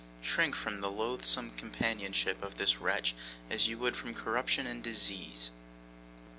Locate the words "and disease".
4.65-5.51